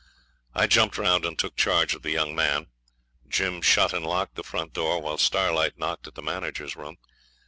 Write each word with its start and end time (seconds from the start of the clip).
I 0.55 0.65
jumped 0.65 0.97
round 0.97 1.25
and 1.25 1.37
took 1.37 1.55
charge 1.55 1.93
of 1.93 2.01
the 2.01 2.09
young 2.09 2.33
man. 2.33 2.65
Jim 3.27 3.61
shut 3.61 3.93
and 3.93 4.03
locked 4.03 4.33
the 4.33 4.41
front 4.41 4.73
door 4.73 4.99
while 4.99 5.19
Starlight 5.19 5.77
knocked 5.77 6.07
at 6.07 6.15
the 6.15 6.23
manager's 6.23 6.75
room. 6.75 6.97